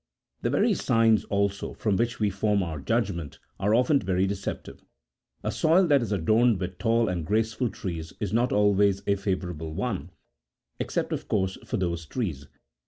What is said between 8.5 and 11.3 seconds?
always a favourable one, except, of